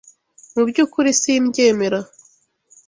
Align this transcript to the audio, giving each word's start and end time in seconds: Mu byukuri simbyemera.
Mu 0.55 0.61
byukuri 0.67 1.09
simbyemera. 1.21 1.99